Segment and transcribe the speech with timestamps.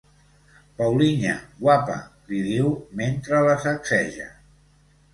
[0.79, 4.31] Paulinha, guapa —li diu mentre la sacseja—.